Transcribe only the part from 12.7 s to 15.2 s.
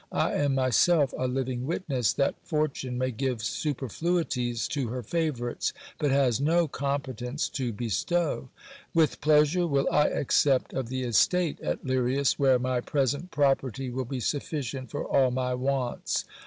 present property will be sufficient for